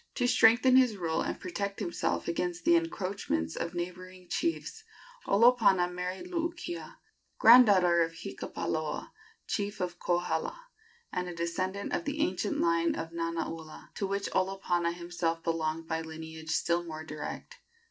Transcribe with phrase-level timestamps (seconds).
[0.15, 4.83] To strengthen his rule and protect himself against the encroachments of neighboring chiefs,
[5.27, 6.95] Olopana married Luukia,
[7.37, 9.11] granddaughter of Hikapaloa,
[9.45, 10.59] chief of Kohala,
[11.13, 16.01] and a descendant of the ancient line of Nanaula, to which Olopana himself belonged by
[16.01, 17.59] lineage still more direct.